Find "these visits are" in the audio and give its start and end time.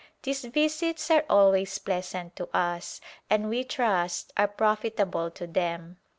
0.23-1.23